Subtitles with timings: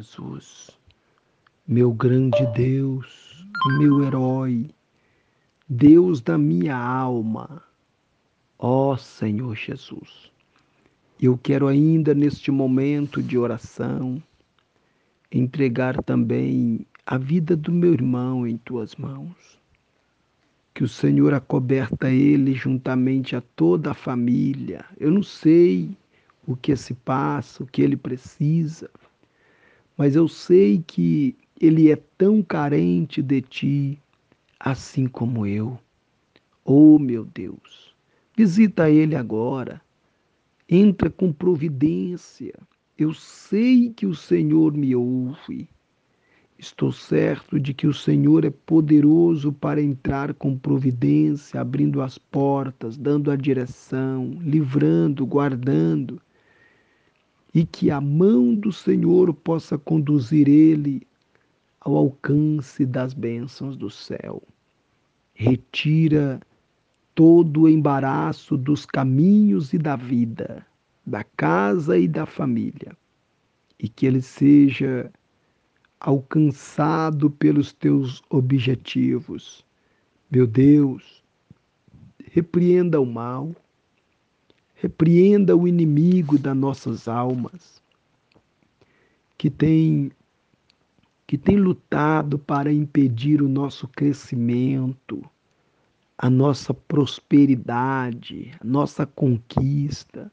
[0.00, 0.70] Jesus,
[1.68, 3.46] meu grande Deus,
[3.78, 4.70] meu herói,
[5.68, 7.62] Deus da minha alma,
[8.58, 10.32] ó Senhor Jesus.
[11.20, 14.22] Eu quero ainda neste momento de oração
[15.30, 19.60] entregar também a vida do meu irmão em tuas mãos.
[20.72, 24.82] Que o Senhor acoberta ele juntamente a toda a família.
[24.98, 25.94] Eu não sei
[26.46, 28.88] o que se passa, o que ele precisa,
[30.00, 33.98] mas eu sei que ele é tão carente de ti,
[34.58, 35.78] assim como eu.
[36.64, 37.94] Oh, meu Deus,
[38.34, 39.78] visita ele agora,
[40.66, 42.54] entra com providência.
[42.96, 45.68] Eu sei que o Senhor me ouve.
[46.58, 52.96] Estou certo de que o Senhor é poderoso para entrar com providência, abrindo as portas,
[52.96, 56.18] dando a direção, livrando, guardando
[57.54, 61.06] e que a mão do Senhor possa conduzir ele
[61.80, 64.42] ao alcance das bênçãos do céu.
[65.34, 66.40] Retira
[67.14, 70.64] todo o embaraço dos caminhos e da vida,
[71.04, 72.96] da casa e da família,
[73.78, 75.10] e que ele seja
[75.98, 79.64] alcançado pelos teus objetivos.
[80.30, 81.22] Meu Deus,
[82.32, 83.54] repreenda o mal
[84.82, 87.82] Repreenda o inimigo das nossas almas,
[89.36, 90.10] que tem
[91.26, 95.22] que tem lutado para impedir o nosso crescimento,
[96.18, 100.32] a nossa prosperidade, a nossa conquista.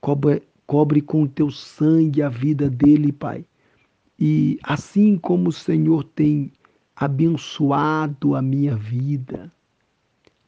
[0.00, 3.44] Cobre, cobre com o teu sangue a vida dele, Pai.
[4.18, 6.50] E assim como o Senhor tem
[6.96, 9.52] abençoado a minha vida,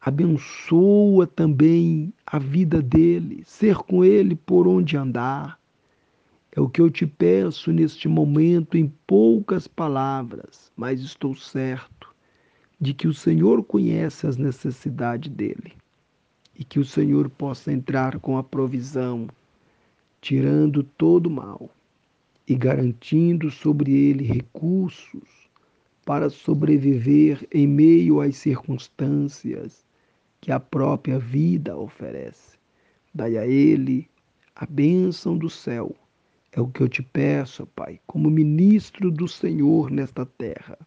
[0.00, 5.60] abençoa também a vida dele, ser com ele por onde andar.
[6.52, 12.08] É o que eu te peço neste momento em poucas palavras, mas estou certo
[12.80, 15.74] de que o Senhor conhece as necessidades dele
[16.58, 19.28] e que o Senhor possa entrar com a provisão,
[20.20, 21.70] tirando todo o mal
[22.48, 25.50] e garantindo sobre ele recursos
[26.06, 29.84] para sobreviver em meio às circunstâncias
[30.40, 32.58] que a própria vida oferece.
[33.14, 34.08] Dai a ele
[34.54, 35.94] a bênção do céu.
[36.52, 40.78] É o que eu te peço, Pai, como ministro do Senhor nesta terra.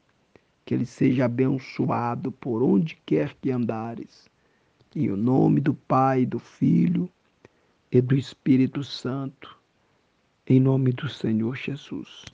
[0.65, 4.27] Que ele seja abençoado por onde quer que andares.
[4.95, 7.09] Em o nome do Pai, do Filho
[7.91, 9.57] e do Espírito Santo.
[10.47, 12.25] Em nome do Senhor Jesus.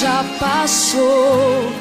[0.00, 1.72] Já passou.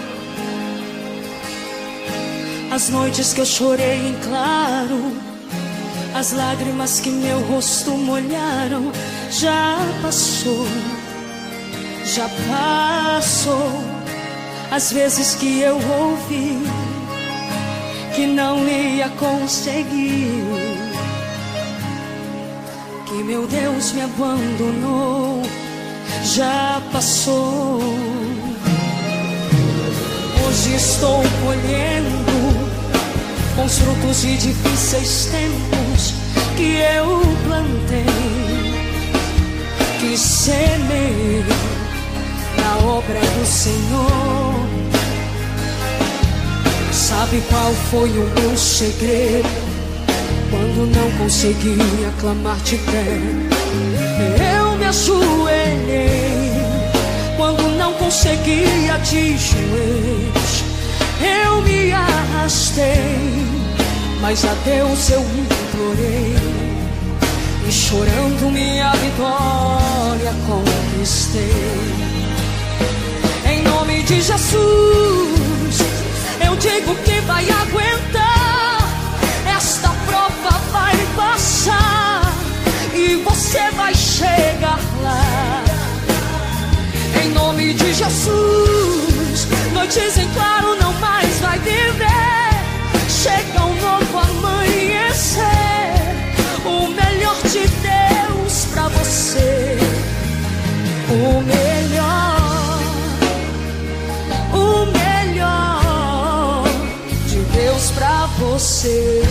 [2.71, 5.11] As noites que eu chorei em claro,
[6.13, 8.91] as lágrimas que meu rosto molharam,
[9.29, 10.65] já passou,
[12.05, 13.83] já passou.
[14.71, 16.57] As vezes que eu ouvi
[18.15, 20.41] que não ia conseguir,
[23.05, 25.64] que meu Deus me abandonou
[26.23, 27.79] já passou.
[30.47, 32.25] Hoje estou colhendo
[33.65, 36.13] os frutos de difíceis tempos
[36.55, 38.05] que eu plantei,
[39.99, 41.43] que semei
[42.57, 44.65] na obra do Senhor.
[46.91, 49.65] Sabe qual foi o meu segredo?
[50.49, 51.77] Quando não consegui
[52.07, 53.19] aclamar de pé,
[54.57, 54.85] eu me
[57.37, 60.63] quando não conseguia de joelhos.
[61.21, 63.45] Eu me arrastei,
[64.21, 66.35] mas a Deus eu implorei.
[67.67, 72.05] E chorando minha vitória conquistei.
[73.51, 75.79] Em nome de Jesus,
[76.45, 78.79] eu digo que vai aguentar.
[79.57, 82.33] Esta prova vai passar
[82.93, 85.64] e você vai chegar lá.
[87.45, 92.49] Nome de Jesus, noites em claro não mais vai viver.
[93.07, 95.43] Chega um novo amanhecer,
[96.65, 99.77] o melhor de Deus pra você.
[101.07, 102.79] O melhor,
[104.51, 106.63] o melhor
[107.27, 109.21] de Deus pra você.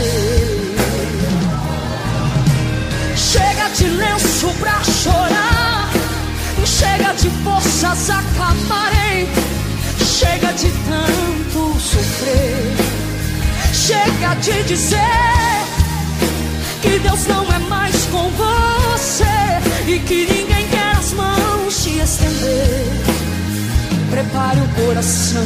[3.16, 4.80] Chega de lenço pra
[14.44, 14.98] de dizer
[16.82, 19.24] que Deus não é mais com você
[19.90, 22.84] e que ninguém quer as mãos te estender.
[24.10, 25.42] Prepare o coração,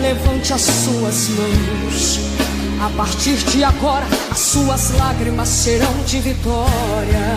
[0.00, 2.20] levante as suas mãos.
[2.84, 7.28] A partir de agora, as suas lágrimas serão de vitória.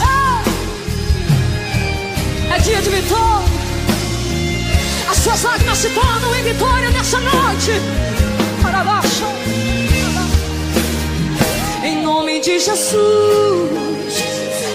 [0.00, 0.42] Ah!
[2.54, 3.59] É dia de vitória.
[5.20, 7.72] As suas lágrimas se tornam em vitória nessa noite.
[8.62, 9.26] Para baixo.
[11.84, 12.94] Em nome de Jesus,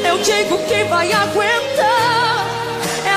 [0.07, 2.45] eu digo que vai aguentar.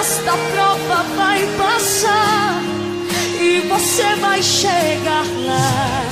[0.01, 2.63] Esta prova vai passar
[3.39, 6.05] e você vai chegar lá.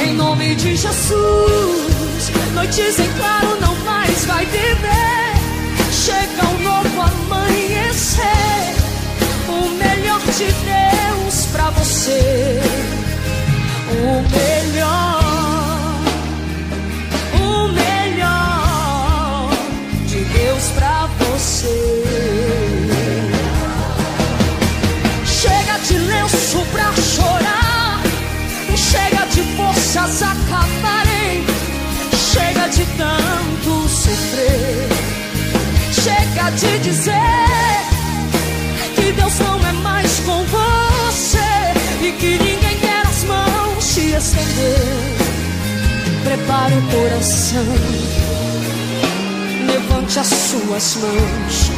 [0.00, 5.35] Em nome de Jesus, noites em claro não mais vai viver.
[10.36, 12.60] De Deus pra você.
[13.90, 16.02] O melhor,
[17.40, 19.50] o melhor
[20.06, 22.02] de Deus pra você.
[25.24, 28.02] Chega de lenço pra chorar,
[28.76, 31.46] chega de forças acabarem,
[32.32, 34.88] chega de tanto sofrer,
[35.94, 37.25] chega de dizer
[46.36, 47.64] Prepare o coração,
[49.66, 51.70] levante as suas mãos.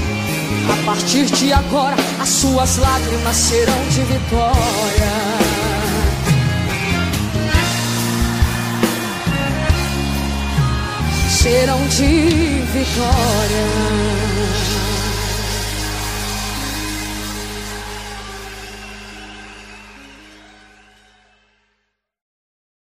[0.73, 5.13] A partir de agora, as suas lágrimas serão de vitória.
[11.31, 14.18] Serão de vitória.